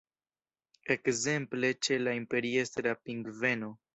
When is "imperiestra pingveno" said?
2.21-3.73